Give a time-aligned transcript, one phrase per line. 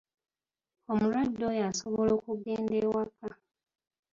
[0.91, 3.29] Omulwadde oyo asobola okugenda ewaka.